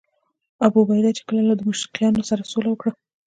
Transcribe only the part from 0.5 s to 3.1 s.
ابوعبیده چې کله له دمشقیانو سره سوله وکړه.